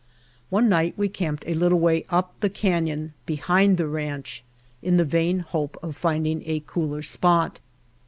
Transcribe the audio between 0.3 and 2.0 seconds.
One night we camped a little